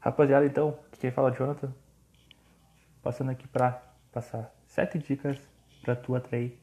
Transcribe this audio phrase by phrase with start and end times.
[0.00, 1.74] Rapaziada, então, quem fala é Jonathan,
[3.02, 5.38] passando aqui para passar sete dicas
[5.82, 6.58] para tu atrair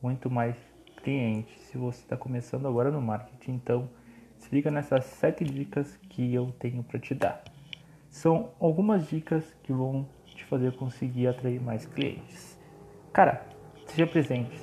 [0.00, 0.54] muito mais
[1.02, 1.52] clientes.
[1.62, 3.90] Se você está começando agora no marketing, então
[4.38, 7.42] se liga nessas sete dicas que eu tenho para te dar.
[8.08, 12.56] São algumas dicas que vão te fazer conseguir atrair mais clientes.
[13.12, 13.44] Cara,
[13.86, 14.56] seja presente.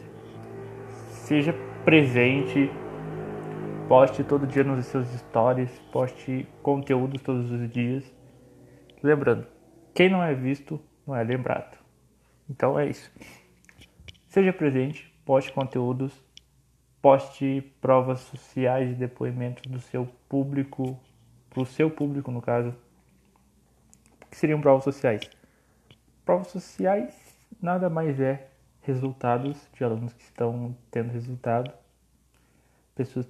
[1.09, 1.53] Seja
[1.83, 2.71] presente.
[3.87, 8.03] Poste todo dia nos seus stories, poste conteúdos todos os dias.
[9.01, 9.47] Lembrando,
[9.93, 11.77] quem não é visto não é lembrado.
[12.49, 13.09] Então é isso.
[14.27, 16.11] Seja presente, poste conteúdos,
[17.01, 20.99] poste provas sociais e depoimentos do seu público,
[21.49, 22.75] para o seu público no caso.
[24.21, 25.21] O que seriam provas sociais?
[26.25, 27.15] Provas sociais
[27.61, 28.49] nada mais é
[28.81, 31.71] resultados de alunos que estão tendo resultado,
[32.93, 33.25] pessoas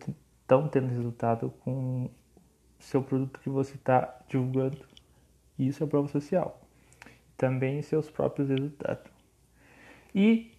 [0.48, 2.10] estão tendo resultado com
[2.80, 4.78] seu produto que você está divulgando.
[5.60, 6.62] Isso é prova social.
[7.36, 9.12] Também seus próprios resultados.
[10.16, 10.54] E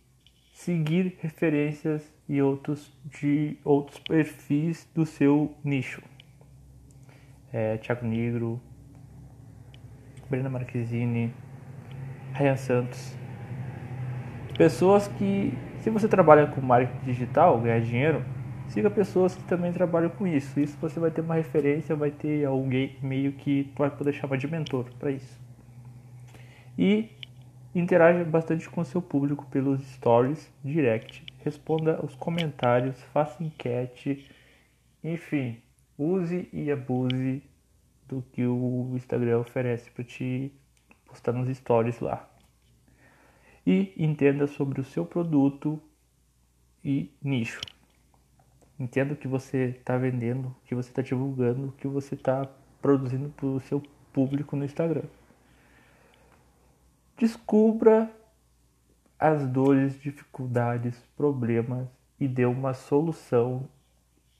[0.53, 6.03] seguir referências e outros de outros perfis do seu nicho.
[7.51, 8.61] É, Thiago Negro,
[10.29, 11.33] Brenda Marquezine,
[12.35, 13.17] Ryan Santos.
[14.59, 18.23] Pessoas que, se você trabalha com marketing digital, ganhar dinheiro,
[18.69, 20.59] siga pessoas que também trabalham com isso.
[20.61, 24.47] Isso você vai ter uma referência, vai ter alguém meio que vai poder chamar de
[24.47, 25.41] mentor para isso.
[26.79, 27.11] E
[27.75, 34.31] interaja bastante com seu público pelos stories, direct, responda os comentários, faça enquete,
[35.03, 35.61] enfim,
[35.97, 37.43] use e abuse
[38.07, 40.53] do que o Instagram oferece para te
[41.07, 42.29] postar nos stories lá
[43.67, 45.79] e entenda sobre o seu produto
[46.83, 47.61] e nicho.
[48.79, 52.49] Entenda o que você está vendendo, o que você está divulgando, o que você está
[52.81, 55.03] produzindo para o seu público no Instagram.
[57.17, 58.09] Descubra
[59.19, 61.89] as dores, dificuldades, problemas
[62.21, 63.69] e dê uma solução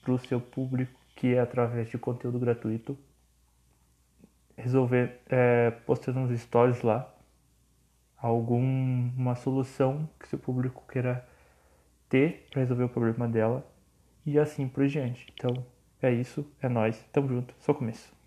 [0.01, 2.97] para o seu público, que é através de conteúdo gratuito.
[4.55, 7.13] Resolver é, postando nos stories lá
[8.17, 11.27] alguma solução que seu público queira
[12.07, 13.65] ter para resolver o problema dela
[14.25, 15.27] e assim por diante.
[15.33, 15.65] Então
[16.01, 18.18] é isso, é nós, tamo junto, só começo.